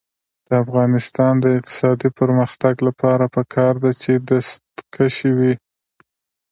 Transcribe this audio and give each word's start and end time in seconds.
د 0.47 0.49
افغانستان 0.63 1.33
د 1.39 1.45
اقتصادي 1.57 2.09
پرمختګ 2.19 2.75
لپاره 2.87 3.25
پکار 3.35 3.73
ده 3.83 3.91
چې 4.01 4.11
دستکشې 4.29 5.31
وي. 5.37 5.53